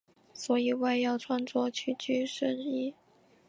[0.33, 2.95] 所以外要穿着曲裾深衣。